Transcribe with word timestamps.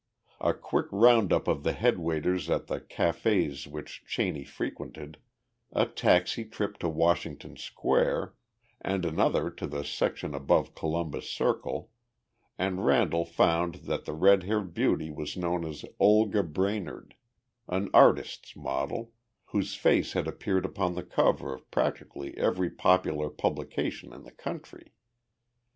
A 0.39 0.55
quick 0.55 0.87
round 0.89 1.31
up 1.31 1.47
of 1.47 1.61
the 1.61 1.73
head 1.73 1.99
waiters 1.99 2.49
at 2.49 2.65
the 2.65 2.81
cafés 2.81 3.67
which 3.67 4.03
Cheney 4.07 4.43
frequented, 4.43 5.19
a 5.71 5.85
taxi 5.85 6.43
trip 6.43 6.79
to 6.79 6.89
Washington 6.89 7.55
Square 7.55 8.33
and 8.83 9.05
another 9.05 9.51
to 9.51 9.67
the 9.67 9.83
section 9.83 10.33
above 10.33 10.73
Columbus 10.73 11.29
Circle, 11.29 11.91
and 12.57 12.83
Randall 12.83 13.25
found 13.25 13.75
that 13.85 14.05
the 14.05 14.13
red 14.13 14.41
haired 14.41 14.73
beauty 14.73 15.11
was 15.11 15.37
known 15.37 15.63
as 15.63 15.85
Olga 15.99 16.41
Brainerd, 16.41 17.13
an 17.67 17.87
artist's 17.93 18.55
model, 18.55 19.11
whose 19.49 19.75
face 19.75 20.13
had 20.13 20.27
appeared 20.27 20.65
upon 20.65 20.95
the 20.95 21.03
cover 21.03 21.53
of 21.53 21.69
practically 21.69 22.35
every 22.39 22.71
popular 22.71 23.29
publication 23.29 24.13
in 24.13 24.23
the 24.23 24.31
country. 24.31 24.93